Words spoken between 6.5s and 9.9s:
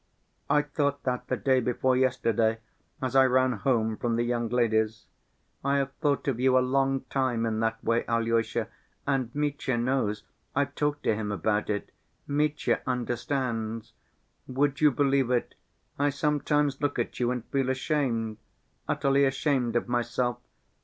a long time in that way, Alyosha, and Mitya